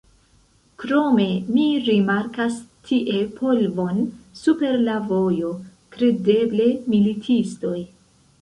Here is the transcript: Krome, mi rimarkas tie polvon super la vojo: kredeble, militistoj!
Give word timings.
Krome, 0.83 1.25
mi 1.57 1.65
rimarkas 1.89 2.57
tie 2.89 3.19
polvon 3.41 4.01
super 4.41 4.81
la 4.89 4.97
vojo: 5.13 5.53
kredeble, 5.97 6.71
militistoj! 6.95 7.77